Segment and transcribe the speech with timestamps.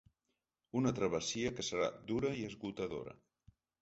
[0.79, 3.15] Una travessia que serà dura i esgotadora.